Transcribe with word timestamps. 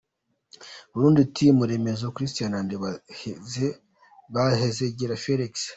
Burundi 0.93 1.21
Team: 1.35 1.55
Remezo 1.71 2.07
Christian& 2.15 2.53
Bahezagire 4.33 5.15
Felix. 5.25 5.53